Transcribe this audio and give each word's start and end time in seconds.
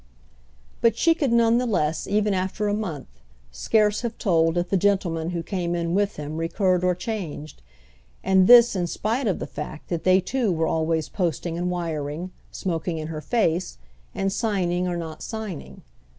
But 0.81 0.97
she 0.97 1.13
could 1.13 1.31
none 1.31 1.59
the 1.59 1.67
less, 1.67 2.07
even 2.07 2.33
after 2.33 2.67
a 2.67 2.73
month, 2.73 3.05
scarce 3.51 4.01
have 4.01 4.17
told 4.17 4.57
if 4.57 4.69
the 4.69 4.75
gentlemen 4.75 5.29
who 5.29 5.43
came 5.43 5.75
in 5.75 5.93
with 5.93 6.15
him 6.15 6.37
recurred 6.37 6.83
or 6.83 6.95
changed; 6.95 7.61
and 8.23 8.47
this 8.47 8.75
in 8.75 8.87
spite 8.87 9.27
of 9.27 9.37
the 9.37 9.45
fact 9.45 9.89
that 9.89 10.03
they 10.03 10.19
too 10.19 10.51
were 10.51 10.65
always 10.65 11.07
posting 11.07 11.55
and 11.55 11.69
wiring, 11.69 12.31
smoking 12.49 12.97
in 12.97 13.09
her 13.09 13.21
face 13.21 13.77
and 14.15 14.33
signing 14.33 14.87
or 14.87 14.97
not 14.97 15.21
signing. 15.21 15.83